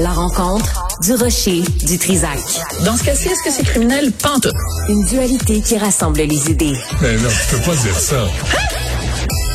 La 0.00 0.10
rencontre 0.12 0.88
du 1.02 1.14
rocher 1.14 1.62
du 1.86 1.98
Trisac. 1.98 2.38
Dans 2.84 2.96
ce 2.96 3.04
cas-ci, 3.04 3.28
est-ce 3.28 3.42
que 3.44 3.50
c'est 3.50 3.64
criminel? 3.64 4.12
Pantoute. 4.12 4.54
Une 4.88 5.04
dualité 5.04 5.60
qui 5.60 5.78
rassemble 5.78 6.20
les 6.20 6.50
idées. 6.50 6.76
Mais 7.00 7.16
non, 7.16 7.28
tu 7.28 7.56
peux 7.56 7.62
pas 7.62 7.76
dire 7.76 7.98
ça. 7.98 8.24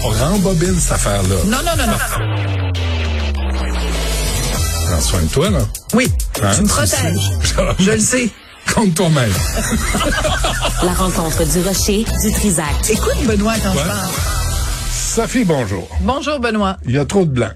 On 0.03 0.09
rembobine 0.09 0.79
cette 0.79 0.93
affaire-là. 0.93 1.35
Non, 1.45 1.57
non, 1.57 1.75
non, 1.77 1.87
non. 1.87 1.97
Prends 4.89 5.01
soin 5.01 5.21
de 5.21 5.27
toi, 5.27 5.49
là. 5.49 5.59
Oui, 5.93 6.07
Hein, 6.41 6.51
tu 6.55 6.61
me 6.61 6.67
protèges. 6.67 7.31
Je 7.79 7.91
le 7.91 7.99
sais. 7.99 8.29
Compte 8.73 8.93
toi-même. 8.95 9.31
La 10.83 10.93
rencontre 10.93 11.43
du 11.45 11.61
rocher 11.61 12.05
du 12.21 12.31
Trisac. 12.31 12.89
Écoute, 12.89 13.17
Benoît, 13.25 13.55
quand 13.63 13.73
je 13.73 13.77
Ouais. 13.79 13.88
parle. 13.88 14.09
Sophie, 14.93 15.45
bonjour. 15.45 15.88
Bonjour, 16.01 16.39
Benoît. 16.39 16.77
Il 16.85 16.91
y 16.95 16.99
a 16.99 17.05
trop 17.05 17.25
de 17.25 17.31
blanc. 17.31 17.49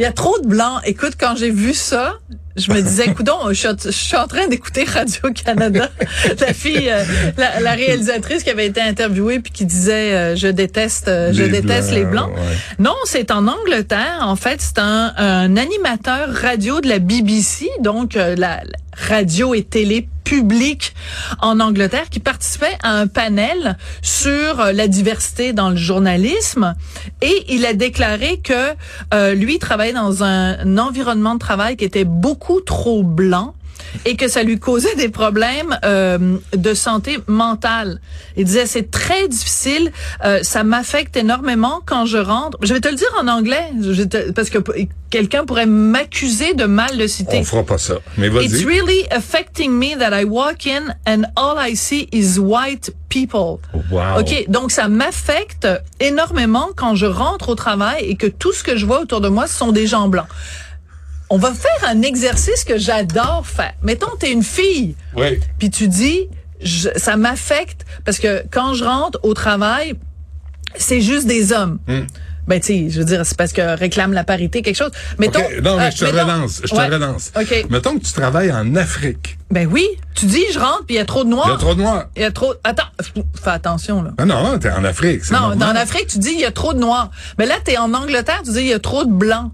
Il 0.00 0.04
y 0.04 0.06
a 0.06 0.12
trop 0.12 0.38
de 0.40 0.46
blancs. 0.48 0.80
Écoute, 0.84 1.12
quand 1.20 1.36
j'ai 1.36 1.50
vu 1.50 1.74
ça, 1.74 2.14
je 2.56 2.72
me 2.72 2.80
disais, 2.80 3.12
coudon, 3.14 3.36
je, 3.50 3.52
suis 3.54 3.68
en- 3.68 3.76
je 3.84 3.90
suis 3.90 4.16
en 4.16 4.26
train 4.26 4.48
d'écouter 4.48 4.84
Radio-Canada. 4.84 5.90
la 6.40 6.52
fille, 6.54 6.88
euh, 6.90 7.04
la, 7.36 7.60
la 7.60 7.72
réalisatrice 7.72 8.42
qui 8.42 8.48
avait 8.48 8.66
été 8.66 8.80
interviewée 8.80 9.40
puis 9.40 9.52
qui 9.52 9.66
disait, 9.66 10.14
euh, 10.14 10.36
je 10.36 10.48
déteste, 10.48 11.08
euh, 11.08 11.32
je 11.34 11.42
Les 11.42 11.60
déteste 11.60 11.90
Blancs, 11.90 11.98
les 11.98 12.04
blancs. 12.06 12.30
ouais. 12.34 12.56
Non, 12.78 12.94
c'est 13.04 13.30
en 13.30 13.46
Angleterre. 13.46 14.20
En 14.22 14.36
fait, 14.36 14.62
c'est 14.62 14.78
un, 14.78 15.12
un 15.18 15.56
animateur 15.58 16.30
radio 16.32 16.80
de 16.80 16.88
la 16.88 16.98
BBC, 16.98 17.68
donc 17.80 18.14
la 18.14 18.62
radio 19.00 19.54
et 19.54 19.62
télé 19.62 20.08
publique 20.24 20.94
en 21.40 21.58
Angleterre, 21.58 22.08
qui 22.08 22.20
participait 22.20 22.76
à 22.82 22.92
un 22.92 23.06
panel 23.08 23.76
sur 24.00 24.60
euh, 24.60 24.72
la 24.72 24.86
diversité 24.86 25.52
dans 25.52 25.70
le 25.70 25.76
journalisme. 25.76 26.74
Et 27.20 27.46
il 27.48 27.66
a 27.66 27.72
déclaré 27.72 28.38
que 28.38 28.74
euh, 29.12 29.34
lui 29.34 29.58
travaillait 29.58 29.92
dans 29.92 30.22
un, 30.22 30.58
un 30.58 30.78
environnement 30.78 31.34
de 31.34 31.40
travail 31.40 31.76
qui 31.76 31.84
était 31.84 32.04
beaucoup 32.04 32.60
trop 32.60 33.02
blanc 33.02 33.54
et 34.04 34.16
que 34.16 34.28
ça 34.28 34.42
lui 34.42 34.58
causait 34.58 34.94
des 34.96 35.08
problèmes 35.08 35.78
euh, 35.84 36.36
de 36.56 36.74
santé 36.74 37.18
mentale. 37.26 38.00
Il 38.36 38.44
disait 38.44 38.66
c'est 38.66 38.90
très 38.90 39.28
difficile, 39.28 39.92
euh, 40.24 40.40
ça 40.42 40.64
m'affecte 40.64 41.16
énormément 41.16 41.80
quand 41.86 42.06
je 42.06 42.18
rentre. 42.18 42.58
Je 42.62 42.72
vais 42.74 42.80
te 42.80 42.88
le 42.88 42.94
dire 42.94 43.12
en 43.20 43.28
anglais 43.28 43.70
je 43.80 43.90
vais 43.92 44.06
te- 44.06 44.30
parce 44.32 44.50
que 44.50 44.58
quelqu'un 45.10 45.44
pourrait 45.44 45.66
m'accuser 45.66 46.54
de 46.54 46.64
mal 46.64 46.96
le 46.96 47.08
citer. 47.08 47.38
On 47.38 47.44
fera 47.44 47.64
pas 47.64 47.78
ça. 47.78 47.94
Mais 48.16 48.28
It's 48.28 48.52
vas-y. 48.52 48.64
really 48.64 49.06
affecting 49.10 49.72
me 49.72 49.98
that 49.98 50.18
I 50.18 50.24
walk 50.24 50.66
in 50.66 50.94
and 51.06 51.24
all 51.36 51.56
I 51.58 51.74
see 51.76 52.08
is 52.12 52.38
white 52.38 52.92
people. 53.08 53.58
Wow. 53.90 54.20
OK, 54.20 54.44
donc 54.48 54.70
ça 54.70 54.86
m'affecte 54.88 55.66
énormément 55.98 56.68
quand 56.76 56.94
je 56.94 57.06
rentre 57.06 57.48
au 57.48 57.54
travail 57.56 58.04
et 58.04 58.16
que 58.16 58.28
tout 58.28 58.52
ce 58.52 58.62
que 58.62 58.76
je 58.76 58.86
vois 58.86 59.00
autour 59.00 59.20
de 59.20 59.28
moi, 59.28 59.46
ce 59.48 59.56
sont 59.58 59.72
des 59.72 59.86
gens 59.88 60.08
blancs. 60.08 60.28
On 61.30 61.38
va 61.38 61.52
faire 61.54 61.88
un 61.88 62.02
exercice 62.02 62.64
que 62.64 62.76
j'adore 62.76 63.44
faire. 63.46 63.72
Mettons, 63.82 64.14
t'es 64.18 64.32
une 64.32 64.42
fille, 64.42 64.96
Oui. 65.16 65.38
puis 65.58 65.70
tu 65.70 65.86
dis, 65.88 66.28
je- 66.60 66.88
ça 66.96 67.16
m'affecte 67.16 67.84
parce 68.04 68.18
que 68.18 68.42
quand 68.50 68.74
je 68.74 68.84
rentre 68.84 69.18
au 69.22 69.32
travail, 69.32 69.94
c'est 70.76 71.00
juste 71.00 71.26
des 71.26 71.52
hommes. 71.52 71.78
Hmm. 71.86 72.02
Ben, 72.48 72.58
tu 72.58 72.66
sais, 72.66 72.90
je 72.90 72.98
veux 72.98 73.04
dire, 73.04 73.24
c'est 73.24 73.36
parce 73.36 73.52
que 73.52 73.76
réclame 73.78 74.12
la 74.12 74.24
parité, 74.24 74.60
quelque 74.62 74.74
chose. 74.76 74.90
Mettons. 75.18 75.38
Non, 75.62 75.76
mais 75.76 75.84
euh, 75.84 75.90
je 75.92 75.98
te 75.98 76.04
mettons- 76.06 76.24
relance. 76.24 76.60
Je 76.64 76.68
te 76.68 76.74
relance. 76.74 77.32
Mettons 77.70 77.96
que 77.98 78.04
tu 78.04 78.12
travailles 78.12 78.50
en 78.50 78.74
Afrique. 78.74 79.38
Ben 79.52 79.68
oui, 79.70 79.86
tu 80.16 80.26
dis, 80.26 80.42
je 80.52 80.58
rentre, 80.58 80.84
puis 80.86 80.96
il 80.96 80.98
y 80.98 81.00
a 81.00 81.04
trop 81.04 81.22
de 81.22 81.28
noirs. 81.28 81.46
Il 81.48 81.52
y 81.52 81.54
a 81.54 81.58
trop 81.58 81.74
de 81.76 81.80
noirs. 81.82 82.04
Il 82.16 82.22
y 82.22 82.24
a 82.24 82.30
trop. 82.32 82.54
Attends, 82.64 82.88
fais 83.40 83.50
attention 83.50 84.02
là. 84.02 84.10
Ah 84.18 84.24
non, 84.24 84.58
t'es 84.58 84.70
en 84.70 84.82
Afrique. 84.84 85.30
Non, 85.30 85.50
normal. 85.50 85.76
en 85.76 85.80
Afrique, 85.80 86.08
tu 86.08 86.18
dis 86.18 86.30
il 86.32 86.40
y 86.40 86.44
a 86.44 86.50
trop 86.50 86.72
de 86.74 86.80
noirs. 86.80 87.10
Mais 87.38 87.46
là, 87.46 87.54
t'es 87.64 87.76
en 87.78 87.94
Angleterre, 87.94 88.40
tu 88.44 88.50
dis 88.50 88.60
il 88.60 88.66
y 88.66 88.72
a 88.74 88.80
trop 88.80 89.04
de 89.04 89.12
blancs. 89.12 89.52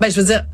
Ben, 0.00 0.10
je 0.10 0.20
veux 0.20 0.26
dire. 0.26 0.44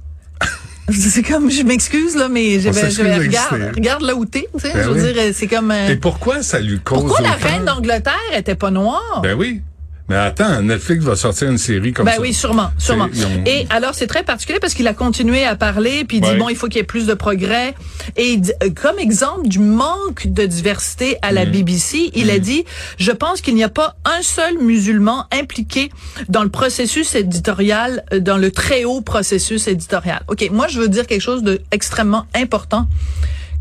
C'est 0.93 1.23
comme, 1.23 1.51
je 1.51 1.63
m'excuse, 1.63 2.17
là, 2.17 2.29
mais 2.29 2.61
je 2.61 2.69
vais, 2.69 2.91
je 2.91 3.03
regarde, 3.03 3.73
regarde 3.75 4.03
là 4.03 4.15
où 4.15 4.25
t'es, 4.25 4.49
tu 4.53 4.61
sais. 4.61 4.73
Ben 4.75 4.83
je 4.83 4.89
veux 4.91 5.05
oui. 5.07 5.13
dire, 5.13 5.23
c'est 5.33 5.47
comme, 5.47 5.71
euh, 5.71 5.89
Et 5.89 5.97
pourquoi 5.97 6.43
ça 6.43 6.59
lui 6.59 6.81
cause 6.81 7.01
pourquoi 7.01 7.21
la 7.21 7.33
reine 7.33 7.65
d'Angleterre 7.65 8.15
était 8.37 8.57
pas 8.57 8.71
noire? 8.71 9.21
Ben 9.23 9.35
oui. 9.35 9.63
Mais 10.13 10.19
attends, 10.19 10.61
Netflix 10.61 11.05
va 11.05 11.17
sortir 11.17 11.49
une 11.51 11.57
série 11.57 11.95
comme 11.95 12.05
Ben 12.05 12.13
ça. 12.17 12.21
oui, 12.21 12.35
sûrement, 12.35 12.71
sûrement. 12.77 13.09
Et 13.47 13.67
alors, 13.71 13.95
c'est 13.95 14.07
très 14.07 14.23
particulier 14.25 14.59
parce 14.61 14.75
qu'il 14.75 14.87
a 14.87 14.93
continué 14.93 15.45
à 15.47 15.57
parler, 15.57 16.05
puis 16.05 16.19
il 16.19 16.21
dit, 16.21 16.29
Ouais. 16.29 16.37
bon, 16.37 16.51
il 16.51 16.57
faut 16.57 16.67
qu'il 16.69 16.77
y 16.77 16.81
ait 16.81 16.85
plus 16.85 17.07
de 17.07 17.15
progrès. 17.15 17.75
Et 18.19 18.39
euh, 18.63 18.69
comme 18.75 18.99
exemple 18.99 19.49
du 19.49 19.59
manque 19.59 20.27
de 20.27 20.45
diversité 20.45 21.17
à 21.23 21.33
Mm. 21.33 21.35
la 21.35 21.45
BBC, 21.47 22.11
il 22.15 22.31
a 22.31 22.39
dit, 22.39 22.67
je 22.99 23.11
pense 23.11 23.41
qu'il 23.41 23.55
n'y 23.55 23.65
a 23.65 23.71
pas 23.71 23.97
un 24.05 24.21
seul 24.21 24.59
musulman 24.59 25.25
impliqué 25.33 25.91
dans 26.29 26.43
le 26.43 26.51
processus 26.51 27.15
éditorial, 27.15 28.05
euh, 28.13 28.21
dans 28.21 28.37
le 28.37 28.51
très 28.51 28.85
haut 28.85 29.01
processus 29.01 29.67
éditorial. 29.67 30.21
OK, 30.29 30.47
moi, 30.53 30.69
je 30.69 30.79
veux 30.79 30.89
dire 30.89 31.07
quelque 31.07 31.23
chose 31.23 31.43
d'extrêmement 31.43 32.27
important. 32.35 32.87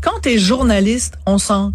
Quand 0.02 0.20
tu 0.22 0.30
es 0.30 0.38
journaliste, 0.38 1.14
on 1.24 1.38
s'en 1.38 1.72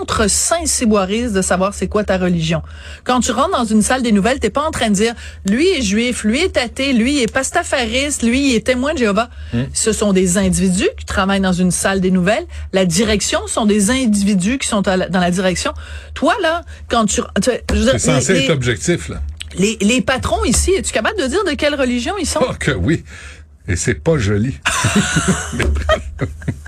contre 0.00 0.30
Saint-Cyboirise 0.30 1.34
de 1.34 1.42
savoir 1.42 1.74
c'est 1.74 1.86
quoi 1.86 2.04
ta 2.04 2.16
religion. 2.16 2.62
Quand 3.04 3.20
tu 3.20 3.32
rentres 3.32 3.50
dans 3.58 3.66
une 3.66 3.82
salle 3.82 4.02
des 4.02 4.12
nouvelles, 4.12 4.40
t'es 4.40 4.48
pas 4.48 4.62
en 4.66 4.70
train 4.70 4.88
de 4.88 4.94
dire 4.94 5.12
lui 5.46 5.68
est 5.68 5.82
juif, 5.82 6.24
lui 6.24 6.38
est 6.40 6.56
athée, 6.56 6.94
lui 6.94 7.20
est 7.20 7.30
pastafariste, 7.30 8.22
lui 8.22 8.54
est 8.54 8.64
témoin 8.66 8.94
de 8.94 8.98
Jéhovah. 8.98 9.28
Ce 9.74 9.92
sont 9.92 10.14
des 10.14 10.38
individus 10.38 10.88
qui 10.98 11.04
travaillent 11.04 11.42
dans 11.42 11.52
une 11.52 11.70
salle 11.70 12.00
des 12.00 12.10
nouvelles. 12.10 12.46
La 12.72 12.86
direction 12.86 13.46
sont 13.46 13.66
des 13.66 13.90
individus 13.90 14.56
qui 14.56 14.68
sont 14.68 14.88
à 14.88 14.96
la- 14.96 15.08
dans 15.10 15.20
la 15.20 15.30
direction. 15.30 15.72
Toi 16.14 16.34
là, 16.40 16.62
quand 16.88 17.04
tu, 17.04 17.20
tu 17.42 17.50
C'est 17.76 17.98
censé 17.98 18.32
les, 18.32 18.40
être 18.44 18.50
objectif, 18.52 19.10
là. 19.10 19.20
les, 19.58 19.76
les 19.82 20.00
patrons 20.00 20.42
ici, 20.46 20.72
es-tu 20.72 20.92
capable 20.92 21.20
de 21.20 21.26
dire 21.26 21.44
de 21.44 21.52
quelle 21.52 21.74
religion 21.74 22.14
ils 22.18 22.26
sont? 22.26 22.40
Oh 22.42 22.52
que 22.58 22.70
oui. 22.70 23.04
Et 23.68 23.76
c'est 23.76 23.94
pas 24.02 24.16
joli. 24.16 24.58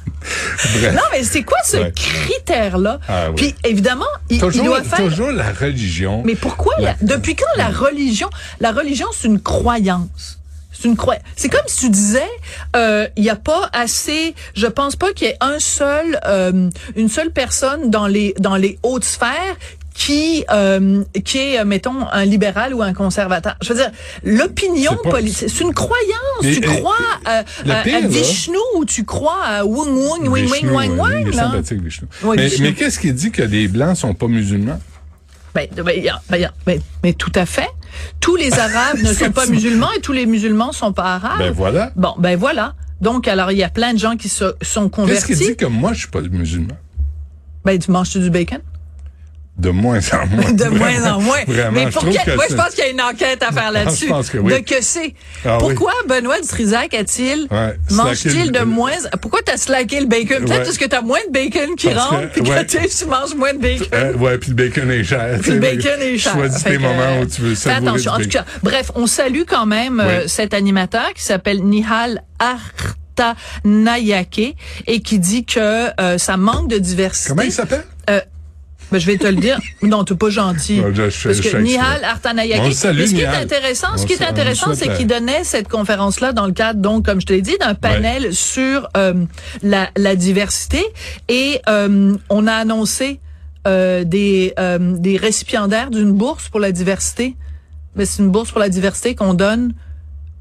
Bref. 0.81 0.95
Non, 0.95 1.03
mais 1.13 1.23
c'est 1.25 1.43
quoi 1.43 1.59
ce 1.65 1.77
Ouais. 1.77 1.93
critère-là? 1.95 2.99
Ah 3.09 3.31
oui. 3.31 3.35
Puis 3.37 3.55
évidemment, 3.65 4.05
il, 4.31 4.37
il 4.37 4.41
Toujours, 4.41 4.65
doit 4.67 4.83
faire 4.83 4.99
toujours 4.99 5.31
la 5.33 5.51
religion. 5.53 6.23
Mais 6.25 6.35
pourquoi 6.35 6.75
La- 6.79 6.97
depuis 7.01 7.35
quand 7.37 7.47
la 7.57 7.69
religion 7.69 8.29
la 8.61 8.73
religion 8.73 9.07
c'est 9.17 9.29
une 9.29 9.41
croyance? 9.41 10.39
C'est 10.73 10.89
une 10.89 10.97
croyance. 10.97 11.23
C'est 11.37 11.49
comme 11.49 11.61
si 11.67 11.81
tu 11.87 11.91
disais, 11.91 12.29
euh, 12.75 13.07
il 13.17 13.23
y 13.23 13.31
a 13.31 13.37
pas 13.37 13.69
assez. 13.73 14.35
Je 14.57 14.67
pense 14.67 14.97
pas 14.97 15.13
qu'il 15.13 15.29
y 15.29 15.31
ait 15.31 15.37
un 15.41 15.61
seul, 15.61 16.19
euh, 16.27 16.71
une 16.97 17.09
seule 17.09 17.31
personne 17.31 17.91
dans 17.91 18.07
les 18.09 18.35
dans 18.41 18.57
les 18.57 18.79
hautes 18.83 19.05
sphères 19.05 19.57
qui 19.95 20.45
euh, 20.51 21.03
qui 21.25 21.39
est 21.39 21.61
euh, 21.61 21.65
mettons 21.65 22.07
un 22.11 22.25
libéral 22.25 22.75
ou 22.75 22.83
un 22.83 22.93
conservateur. 22.93 23.57
Je 23.63 23.69
veux 23.71 23.75
dire, 23.75 23.91
l'opinion 24.25 24.97
politique, 25.03 25.49
c'est 25.49 25.65
une 25.65 25.75
croyance. 25.75 26.03
Mais, 26.43 26.57
tu 26.57 26.69
euh, 26.69 26.73
crois 26.73 26.95
à, 27.25 27.43
le 27.65 27.73
à- 27.73 27.81
à 27.81 27.83
pire, 27.83 28.09
Vishnu 28.09 28.57
ou 28.77 28.85
tu 28.85 29.05
crois 29.05 29.43
à 29.45 29.65
Wung 29.65 29.89
Wung 29.97 30.29
Wing 30.29 30.51
Wing 30.51 30.71
Wang 30.71 30.91
euh, 30.91 30.97
Wang 30.97 31.35
là? 31.35 31.53
Vishnu. 31.61 32.09
Oui, 32.23 32.37
mais 32.61 32.73
qu'est-ce 32.75 32.99
qui 32.99 33.13
dit 33.13 33.31
que 33.31 33.43
les 33.43 33.69
Blancs 33.69 33.97
sont 33.97 34.15
pas 34.15 34.29
musulmans? 34.29 34.81
Ben, 35.55 35.69
ben, 35.77 35.85
ben, 36.31 36.51
ben, 36.67 36.81
mais 37.05 37.13
tout 37.13 37.33
à 37.35 37.45
fait. 37.45 37.69
Tous 38.21 38.37
les 38.37 38.55
Arabes 38.59 38.99
ne 39.03 39.13
sont 39.13 39.31
pas 39.33 39.47
musulmans 39.47 39.93
et 39.97 40.01
tous 40.01 40.13
les 40.13 40.25
musulmans 40.25 40.73
sont 40.73 40.95
pas 40.95 41.17
arabes. 41.17 41.39
Ben 41.39 41.53
voilà. 41.53 41.93
Bon, 41.97 42.15
ben 42.19 42.37
voilà. 42.39 42.75
Donc, 43.03 43.29
alors, 43.29 43.51
il 43.53 43.59
y 43.59 43.65
a 43.65 43.69
plein 43.69 43.93
de 43.93 43.99
gens 43.99 44.17
qui 44.17 44.31
se, 44.31 44.55
sont 44.63 44.89
Qu'est-ce 44.89 45.27
qui 45.27 45.33
convertis. 45.33 45.35
dit 45.35 45.57
que 45.57 45.67
moi, 45.67 45.93
je 45.93 45.99
suis 46.01 46.09
pas 46.09 46.23
musulman? 46.23 46.77
Ben, 47.65 47.79
tu 47.79 47.91
manges-tu 47.91 48.21
du 48.21 48.31
bacon? 48.31 48.61
De 49.59 49.69
moins 49.69 50.01
en 50.13 50.27
moins. 50.27 50.51
De 50.53 50.65
Vraiment, 50.65 50.79
moins 50.79 51.13
en 51.13 51.21
moins. 51.21 51.45
Vraiment, 51.47 51.71
Mais 51.73 51.85
je 51.87 51.91
pour 51.91 52.05
quel- 52.05 52.25
que 52.25 52.31
je 52.43 52.49
c'est- 52.49 52.57
pense 52.57 52.71
qu'il 52.71 52.85
y 52.85 52.87
a 52.87 52.91
une 52.91 53.03
enquête 53.03 53.43
à 53.43 53.53
faire 53.53 53.71
là-dessus. 53.71 54.07
Je 54.07 54.11
pense 54.11 54.31
que 54.31 54.39
oui. 54.39 54.53
De 54.55 54.59
que 54.59 54.81
c'est. 54.81 55.15
Ah 55.45 55.59
oui. 55.61 55.75
Pourquoi 55.75 55.93
Benoît 56.09 56.41
Dutrisac 56.41 56.95
a-t-il, 56.95 57.47
Ouais, 57.51 57.77
mange-t-il 57.91 58.51
de 58.51 58.61
moins, 58.61 58.93
pourquoi 59.21 59.41
t'as 59.45 59.59
slacké 59.59 60.01
le 60.01 60.07
bacon? 60.07 60.39
Peut-être 60.39 60.51
Ouais. 60.51 60.63
parce 60.65 60.79
que 60.79 60.87
t'as 60.87 61.03
moins 61.03 61.19
de 61.29 61.33
bacon 61.33 61.77
qui 61.77 61.89
Parce 61.89 62.09
que- 62.09 62.15
rentre, 62.15 62.31
puis 62.33 62.43
que 62.43 62.99
tu 62.99 63.05
manges 63.07 63.35
moins 63.37 63.53
de 63.53 63.59
bacon. 63.59 63.87
Euh, 63.93 64.15
ouais, 64.15 64.39
puis 64.39 64.51
le 64.51 64.55
bacon 64.57 64.91
est 64.91 65.05
cher. 65.05 65.39
Puis 65.43 65.53
le 65.53 65.59
bacon 65.61 66.01
est 66.01 66.19
cher. 66.19 66.33
Choisis 66.33 66.65
tes 66.65 66.77
que, 66.77 66.83
moments 66.83 67.19
où 67.19 67.23
euh, 67.23 67.27
tu 67.27 67.43
veux 67.43 67.55
savourer 67.55 67.91
attention. 67.91 68.13
En 68.13 68.19
tout 68.21 68.29
cas, 68.29 68.45
bref, 68.63 68.91
on 68.95 69.07
salue 69.07 69.43
quand 69.47 69.67
même 69.67 70.01
euh, 70.01 70.23
Oui. 70.23 70.29
cet 70.29 70.55
animateur 70.55 71.13
qui 71.15 71.23
s'appelle 71.23 71.63
Nihal 71.63 72.23
Artanayake 72.39 74.57
et 74.87 75.03
qui 75.03 75.19
dit 75.19 75.45
que 75.45 75.89
euh, 76.01 76.17
ça 76.19 76.37
manque 76.39 76.69
de 76.69 76.79
diversité. 76.79 77.29
Comment 77.29 77.43
il 77.43 77.53
s'appelle? 77.53 77.85
Ben, 78.93 78.99
je 79.01 79.07
vais 79.07 79.17
te 79.17 79.27
le 79.27 79.37
dire. 79.37 79.59
Non, 79.83 80.05
t'es 80.05 80.15
pas 80.15 80.31
gentil. 80.31 80.81
Non, 80.81 80.89
je- 80.95 81.11
je- 81.11 81.29
Parce 81.29 81.41
que 81.41 81.57
Nihal 81.57 82.01
salue, 82.75 82.99
Mais 83.01 83.07
ce 83.07 83.15
qui 83.15 83.21
est 83.23 83.27
Nihal. 83.27 83.43
intéressant, 83.43 83.97
ce 83.97 84.07
qui 84.07 84.13
est 84.13 84.23
intéressant, 84.23 84.75
c'est 84.75 84.95
qu'il 84.97 85.07
donnait 85.07 85.45
cette 85.45 85.69
conférence-là 85.69 86.33
dans 86.33 86.47
le 86.47 86.53
cadre, 86.53 86.81
donc, 86.81 87.05
comme 87.07 87.21
je 87.21 87.27
te 87.27 87.33
l'ai 87.33 87.43
dit, 87.43 87.57
d'un 87.59 87.75
panel 87.75 88.33
sur 88.35 88.89
euh, 88.97 89.15
la, 89.63 89.91
la 89.97 90.15
diversité. 90.15 90.85
Et 91.29 91.61
euh, 91.69 92.15
on 92.29 92.47
a 92.47 92.53
annoncé 92.53 93.19
euh, 93.67 94.05
des, 94.05 94.53
euh, 94.59 94.79
des 94.99 95.17
récipiendaires 95.17 95.91
d'une 95.91 96.13
bourse 96.13 96.49
pour 96.49 96.61
la 96.61 96.71
diversité. 96.73 97.37
Mais 97.97 98.05
c'est 98.07 98.23
une 98.23 98.31
bourse 98.31 98.51
pour 98.51 98.61
la 98.61 98.69
diversité 98.69 99.15
qu'on 99.15 99.35
donne 99.35 99.73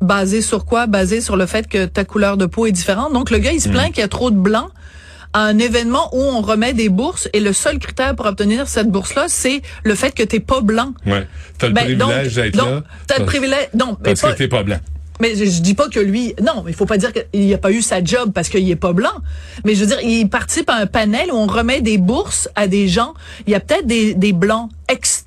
basée 0.01 0.41
sur 0.41 0.65
quoi? 0.65 0.87
Basée 0.87 1.21
sur 1.21 1.37
le 1.37 1.45
fait 1.45 1.67
que 1.67 1.85
ta 1.85 2.03
couleur 2.05 2.35
de 2.37 2.45
peau 2.47 2.65
est 2.65 2.71
différente. 2.71 3.13
Donc, 3.13 3.29
le 3.29 3.37
gars, 3.37 3.51
il 3.53 3.61
se 3.61 3.69
Hmm. 3.69 3.73
plaint 3.73 3.87
qu'il 3.93 4.01
y 4.01 4.03
a 4.03 4.07
trop 4.07 4.31
de 4.31 4.37
blancs 4.37 4.69
à 5.33 5.45
un 5.45 5.57
événement 5.59 6.09
où 6.13 6.21
on 6.21 6.41
remet 6.41 6.73
des 6.73 6.89
bourses 6.89 7.29
et 7.33 7.39
le 7.39 7.53
seul 7.53 7.79
critère 7.79 8.15
pour 8.15 8.25
obtenir 8.25 8.67
cette 8.67 8.89
bourse-là, 8.89 9.25
c'est 9.27 9.61
le 9.83 9.95
fait 9.95 10.11
que 10.11 10.23
t'es 10.23 10.39
pas 10.39 10.61
blanc. 10.61 10.93
Ouais. 11.05 11.27
T'as 11.57 11.67
le 11.67 11.73
Ben, 11.73 11.85
privilège 11.85 12.35
d'être 12.35 12.55
là. 12.55 12.83
T'as 13.07 13.19
le 13.19 13.25
privilège. 13.25 13.69
Non, 13.73 13.95
Parce 14.01 14.21
pas, 14.21 14.33
que 14.33 14.37
t'es 14.37 14.47
pas 14.47 14.63
blanc. 14.63 14.79
Mais 15.19 15.35
je, 15.35 15.45
je 15.45 15.61
dis 15.61 15.75
pas 15.75 15.87
que 15.87 15.99
lui, 15.99 16.33
non, 16.41 16.65
il 16.67 16.73
faut 16.73 16.87
pas 16.87 16.97
dire 16.97 17.11
qu'il 17.13 17.53
a 17.53 17.57
pas 17.59 17.71
eu 17.71 17.83
sa 17.83 18.03
job 18.03 18.31
parce 18.33 18.49
qu'il 18.49 18.67
est 18.69 18.75
pas 18.75 18.91
blanc. 18.91 19.13
Mais 19.63 19.75
je 19.75 19.81
veux 19.81 19.85
dire, 19.85 20.01
il 20.01 20.27
participe 20.27 20.67
à 20.69 20.75
un 20.75 20.87
panel 20.87 21.31
où 21.31 21.35
on 21.35 21.45
remet 21.45 21.81
des 21.81 21.99
bourses 21.99 22.49
à 22.55 22.67
des 22.67 22.87
gens. 22.87 23.13
Il 23.45 23.51
y 23.51 23.55
a 23.55 23.59
peut-être 23.59 23.85
des, 23.85 24.15
des 24.15 24.33
blancs 24.33 24.69
extrêmement 24.87 25.20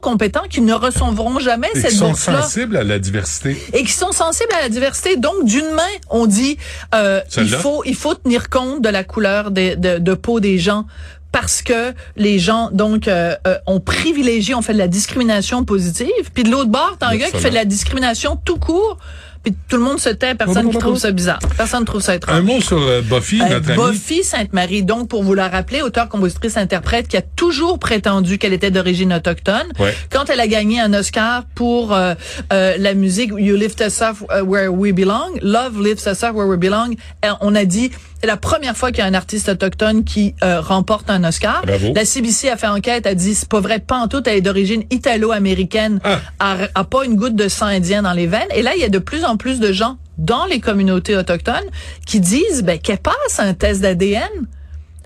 compétents 0.00 0.44
qui 0.48 0.60
ne 0.60 0.74
recevront 0.74 1.38
jamais 1.38 1.68
Et 1.74 1.80
cette 1.80 1.90
qui 1.90 1.96
sont 1.96 2.08
bourse-là. 2.08 2.42
sensibles 2.42 2.76
à 2.76 2.84
la 2.84 2.98
diversité. 2.98 3.56
Et 3.72 3.82
qui 3.84 3.92
sont 3.92 4.12
sensibles 4.12 4.52
à 4.58 4.62
la 4.62 4.68
diversité. 4.68 5.16
Donc, 5.16 5.44
d'une 5.44 5.70
main, 5.72 5.82
on 6.10 6.26
dit, 6.26 6.56
euh, 6.94 7.20
il 7.36 7.48
faut, 7.48 7.82
il 7.84 7.94
faut 7.96 8.14
tenir 8.14 8.48
compte 8.48 8.82
de 8.82 8.88
la 8.88 9.04
couleur 9.04 9.50
des- 9.50 9.76
de, 9.76 9.98
de 9.98 10.14
peau 10.14 10.40
des 10.40 10.58
gens 10.58 10.86
parce 11.32 11.62
que 11.62 11.92
les 12.16 12.38
gens, 12.40 12.70
donc, 12.72 13.06
euh, 13.06 13.36
euh, 13.46 13.56
ont 13.66 13.78
privilégié, 13.80 14.54
on 14.54 14.62
fait 14.62 14.72
de 14.72 14.78
la 14.78 14.88
discrimination 14.88 15.64
positive. 15.64 16.08
Puis 16.34 16.42
de 16.42 16.50
l'autre 16.50 16.70
bord, 16.70 16.96
t'as 16.98 17.08
un 17.08 17.16
gars 17.16 17.30
qui 17.30 17.38
fait 17.38 17.50
de 17.50 17.54
la 17.54 17.64
discrimination 17.64 18.36
tout 18.44 18.58
court. 18.58 18.98
Puis 19.42 19.54
tout 19.68 19.76
le 19.76 19.82
monde 19.82 19.98
se 19.98 20.10
tait, 20.10 20.34
personne 20.34 20.70
qui 20.70 20.76
trouve 20.78 20.98
ça 20.98 21.10
bizarre. 21.12 21.38
Personne 21.56 21.80
ne 21.80 21.86
trouve 21.86 22.02
ça 22.02 22.14
étrange. 22.14 22.36
Un 22.36 22.42
mot 22.42 22.60
sur 22.60 22.76
euh, 22.78 23.00
Buffy, 23.00 23.40
Euh, 23.40 23.48
notre 23.48 23.70
amie. 23.70 23.92
Buffy 23.92 24.22
Sainte-Marie, 24.22 24.82
donc 24.82 25.08
pour 25.08 25.22
vous 25.22 25.32
la 25.34 25.48
rappeler, 25.48 25.80
auteur, 25.80 26.08
compositrice, 26.08 26.56
interprète, 26.58 27.08
qui 27.08 27.16
a 27.16 27.22
toujours 27.22 27.78
prétendu 27.78 28.36
qu'elle 28.36 28.52
était 28.52 28.70
d'origine 28.70 29.12
autochtone. 29.14 29.66
Ouais. 29.78 29.94
Quand 30.10 30.28
elle 30.28 30.40
a 30.40 30.46
gagné 30.46 30.78
un 30.80 30.92
Oscar 30.92 31.44
pour 31.54 31.94
euh, 31.94 32.14
euh, 32.52 32.74
la 32.78 32.92
musique 32.94 33.30
You 33.36 33.56
Lift 33.56 33.80
Us 33.86 34.02
Up 34.02 34.16
uh, 34.30 34.42
Where 34.42 34.68
We 34.72 34.92
Belong, 34.92 35.38
Love 35.40 35.80
Lifts 35.82 36.06
Us 36.06 36.22
Up 36.22 36.34
Where 36.34 36.46
We 36.46 36.58
Belong, 36.58 36.96
euh, 37.24 37.28
on 37.40 37.54
a 37.54 37.64
dit 37.64 37.90
c'est 38.20 38.26
la 38.26 38.36
première 38.36 38.76
fois 38.76 38.90
qu'il 38.90 38.98
y 38.98 39.02
a 39.02 39.06
un 39.06 39.14
artiste 39.14 39.48
autochtone 39.48 40.04
qui 40.04 40.34
euh, 40.42 40.60
remporte 40.60 41.08
un 41.10 41.24
Oscar. 41.24 41.62
Bravo. 41.66 41.92
La 41.94 42.04
CBC 42.04 42.48
a 42.50 42.56
fait 42.56 42.66
enquête, 42.66 43.06
a 43.06 43.14
dit 43.14 43.34
c'est 43.34 43.48
pas 43.48 43.60
vrai, 43.60 43.78
pas 43.80 43.96
en 43.98 44.08
tout, 44.08 44.22
elle 44.26 44.36
est 44.36 44.40
d'origine 44.42 44.84
italo-américaine, 44.90 46.00
Ah. 46.04 46.20
a, 46.38 46.56
a 46.74 46.84
pas 46.84 47.04
une 47.04 47.16
goutte 47.16 47.36
de 47.36 47.48
sang 47.48 47.66
indien 47.66 48.02
dans 48.02 48.12
les 48.12 48.26
veines. 48.26 48.48
Et 48.54 48.62
là, 48.62 48.72
il 48.74 48.80
y 48.80 48.84
a 48.84 48.88
de 48.88 48.98
plus 48.98 49.24
en 49.24 49.36
plus 49.36 49.60
de 49.60 49.72
gens 49.72 49.96
dans 50.18 50.44
les 50.44 50.60
communautés 50.60 51.16
autochtones 51.16 51.64
qui 52.06 52.20
disent 52.20 52.62
ben 52.62 52.78
qu'elle 52.78 52.98
passe 52.98 53.38
un 53.38 53.54
test 53.54 53.80
d'ADN. 53.80 54.28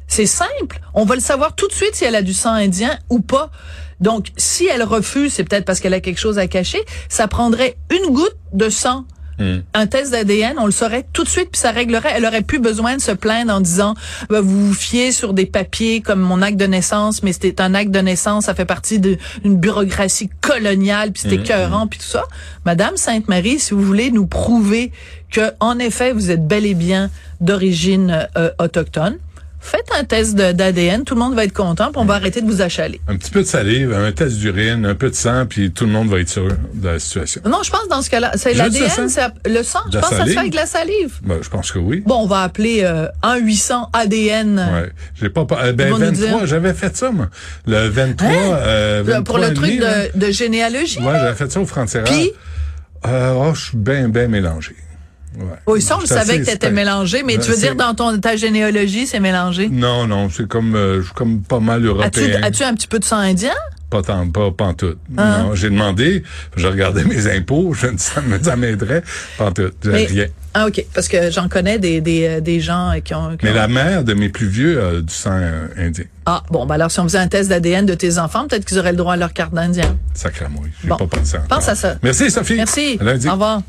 C'est 0.06 0.26
simple. 0.26 0.80
On 0.92 1.04
va 1.04 1.14
le 1.14 1.20
savoir 1.20 1.54
tout 1.54 1.66
de 1.68 1.72
suite 1.72 1.94
si 1.94 2.04
elle 2.04 2.14
a 2.16 2.22
du 2.22 2.34
sang 2.34 2.52
indien 2.52 2.98
ou 3.10 3.20
pas. 3.20 3.50
Donc, 4.00 4.26
si 4.36 4.66
elle 4.66 4.82
refuse, 4.82 5.32
c'est 5.32 5.44
peut-être 5.44 5.64
parce 5.64 5.80
qu'elle 5.80 5.94
a 5.94 6.00
quelque 6.00 6.18
chose 6.20 6.38
à 6.38 6.46
cacher. 6.46 6.82
Ça 7.08 7.26
prendrait 7.28 7.76
une 7.90 8.12
goutte 8.12 8.36
de 8.52 8.68
sang. 8.68 9.04
Hmm. 9.38 9.58
Un 9.74 9.86
test 9.86 10.12
d'ADN, 10.12 10.56
on 10.58 10.66
le 10.66 10.72
saurait 10.72 11.04
tout 11.12 11.24
de 11.24 11.28
suite, 11.28 11.50
puis 11.50 11.60
ça 11.60 11.70
réglerait. 11.70 12.12
Elle 12.14 12.24
aurait 12.24 12.42
plus 12.42 12.60
besoin 12.60 12.96
de 12.96 13.00
se 13.00 13.10
plaindre 13.10 13.52
en 13.52 13.60
disant 13.60 13.94
Ben, 14.30 14.40
vous 14.40 14.68
vous 14.68 14.74
fiez 14.74 15.12
sur 15.12 15.34
des 15.34 15.46
papiers 15.46 16.00
comme 16.00 16.20
mon 16.20 16.42
acte 16.42 16.56
de 16.56 16.66
naissance, 16.66 17.22
mais 17.22 17.32
c'était 17.32 17.60
un 17.60 17.74
acte 17.74 17.90
de 17.90 18.00
naissance, 18.00 18.44
ça 18.44 18.54
fait 18.54 18.64
partie 18.64 19.00
d'une 19.00 19.56
bureaucratie 19.56 20.30
coloniale, 20.40 21.12
puis 21.12 21.22
c'était 21.22 21.36
écœurant, 21.36 21.86
puis 21.86 21.98
tout 21.98 22.06
ça. 22.06 22.24
Madame 22.64 22.96
Sainte-Marie, 22.96 23.58
si 23.58 23.74
vous 23.74 23.82
voulez 23.82 24.10
nous 24.10 24.26
prouver 24.26 24.92
que 25.30 25.52
en 25.58 25.78
effet 25.78 26.12
vous 26.12 26.30
êtes 26.30 26.46
bel 26.46 26.64
et 26.64 26.74
bien 26.74 27.10
d'origine 27.40 28.28
euh, 28.36 28.50
autochtone, 28.58 29.18
faites 29.64 29.86
un 29.98 30.04
test 30.04 30.34
d'ADN, 30.36 31.04
tout 31.04 31.14
le 31.14 31.20
monde 31.20 31.34
va 31.34 31.44
être 31.44 31.52
content, 31.52 31.86
puis 31.90 31.96
on 32.00 32.04
va 32.04 32.14
arrêter 32.14 32.40
de 32.42 32.46
vous 32.46 32.62
achaler. 32.62 33.00
Un 33.08 33.16
petit 33.16 33.30
peu 33.30 33.40
de 33.40 33.46
salive, 33.46 33.92
un 33.92 34.12
test 34.12 34.36
d'urine, 34.38 34.84
un 34.86 34.94
peu 34.94 35.10
de 35.10 35.14
sang, 35.14 35.46
puis 35.48 35.70
tout 35.72 35.84
le 35.86 35.90
monde 35.92 36.08
va 36.08 36.20
être 36.20 36.28
sûr 36.28 36.48
de 36.74 36.88
la 36.88 36.98
situation. 36.98 37.40
Non, 37.46 37.62
je 37.64 37.70
pense 37.70 37.88
dans 37.88 38.02
ce 38.02 38.10
cas-là, 38.10 38.32
c'est 38.36 38.54
l'ADN, 38.54 38.82
le 39.46 39.62
sang? 39.62 39.80
De 39.86 39.92
Je 39.92 39.98
pense 39.98 40.10
que 40.10 40.16
ça 40.16 40.24
se 40.26 40.30
fait 40.30 40.38
avec 40.38 40.54
la 40.54 40.66
salive. 40.66 41.14
Ben, 41.22 41.38
je 41.42 41.48
pense 41.48 41.72
que 41.72 41.78
oui. 41.78 42.02
Bon, 42.06 42.16
on 42.22 42.26
va 42.26 42.42
appeler 42.42 42.80
euh, 42.82 43.06
1-800 43.22 43.88
ADN. 43.92 44.58
Ouais. 44.58 44.90
J'ai 45.20 45.30
pas, 45.30 45.46
euh, 45.52 45.72
ben, 45.72 45.86
Ils 45.88 45.90
vont 45.92 45.98
nous 45.98 46.04
23, 46.06 46.28
dire. 46.38 46.46
j'avais 46.46 46.74
fait 46.74 46.96
ça, 46.96 47.10
moi. 47.10 47.28
Le 47.66 47.88
23, 47.88 48.28
Hein? 48.28 48.32
euh, 48.34 48.98
Le- 49.02 49.12
23 49.12 49.24
pour 49.24 49.38
le 49.38 49.54
truc 49.54 49.70
demi, 49.70 49.78
de, 50.14 50.18
de 50.26 50.30
généalogie. 50.32 50.98
Ouais, 51.00 51.12
j'avais 51.18 51.34
fait 51.34 51.50
ça 51.50 51.60
au 51.60 51.66
Frontières. 51.66 52.04
Puis? 52.04 52.32
Euh, 53.06 53.34
oh, 53.36 53.52
je 53.54 53.60
suis 53.66 53.76
bien, 53.76 54.08
bien 54.08 54.28
mélangé. 54.28 54.74
Ouais. 55.36 55.44
Oui, 55.66 55.82
ça, 55.82 55.96
on 55.96 56.00
le 56.00 56.02
Je 56.06 56.06
suis 56.12 56.14
savait 56.16 56.32
assez 56.34 56.40
que 56.40 56.44
t'étais 56.46 56.66
stain- 56.66 56.70
mélangé, 56.74 57.22
mais 57.24 57.34
tu 57.38 57.48
veux 57.50 57.54
c'est- 57.56 57.60
dire 57.62 57.74
dans 57.76 57.94
ton 57.94 58.16
ta 58.18 58.36
généalogie, 58.36 59.06
c'est 59.06 59.20
mélangé? 59.20 59.68
Non, 59.68 60.06
non, 60.06 60.28
c'est 60.30 60.46
comme, 60.46 60.74
euh, 60.76 61.02
comme 61.14 61.42
pas 61.42 61.60
mal 61.60 61.84
européen. 61.84 62.40
as-tu 62.42 62.62
un 62.62 62.74
petit 62.74 62.86
peu 62.88 62.98
de 62.98 63.04
sang 63.04 63.18
indien? 63.18 63.54
Pas 63.90 64.02
tant, 64.02 64.28
pas, 64.28 64.50
tout. 64.74 64.94
Hein? 65.16 65.38
Non, 65.44 65.54
j'ai 65.54 65.70
demandé, 65.70 66.24
je 66.56 66.66
regardais 66.66 67.04
mes 67.04 67.26
impôts, 67.28 67.74
je, 67.74 67.86
ça 67.96 68.20
me- 68.22 68.42
ça 68.42 68.56
m'aiderait. 68.56 69.02
Pas 69.38 69.46
en 69.46 69.52
tout, 69.52 69.70
j'ai 69.84 69.90
Mais- 69.90 70.06
rien. 70.06 70.26
Ah, 70.56 70.66
OK. 70.68 70.84
Parce 70.94 71.08
que 71.08 71.32
j'en 71.32 71.48
connais 71.48 71.80
des, 71.80 72.00
des, 72.00 72.26
euh, 72.26 72.40
des 72.40 72.60
gens 72.60 72.92
qui 73.04 73.12
ont... 73.12 73.36
qui 73.36 73.44
Mais 73.44 73.52
la 73.52 73.66
mère 73.66 74.04
de 74.04 74.14
mes 74.14 74.28
plus 74.28 74.46
vieux 74.46 74.80
a 74.84 75.00
du 75.00 75.12
sang 75.12 75.32
euh, 75.32 75.66
indien. 75.76 76.04
Ah, 76.26 76.44
bon, 76.48 76.64
ben 76.64 76.76
alors 76.76 76.92
si 76.92 77.00
on 77.00 77.04
faisait 77.04 77.18
un 77.18 77.26
test 77.26 77.48
d'ADN 77.50 77.86
de 77.86 77.94
tes 77.94 78.18
enfants, 78.18 78.46
peut-être 78.46 78.64
qu'ils 78.64 78.78
auraient 78.78 78.92
le 78.92 78.96
droit 78.96 79.14
à 79.14 79.16
leur 79.16 79.32
carte 79.32 79.52
d'indien. 79.52 79.96
Sacramouille. 80.14 80.70
J'ai 80.80 80.88
Bon. 80.88 80.96
pas 80.96 81.06
pensé 81.08 81.36
encore. 81.38 81.48
Pense 81.48 81.68
à 81.68 81.74
ça. 81.74 81.96
Merci, 82.04 82.30
Sophie. 82.30 82.54
Merci. 82.54 82.98
À 83.00 83.04
lundi. 83.04 83.28
Au 83.28 83.32
revoir. 83.32 83.62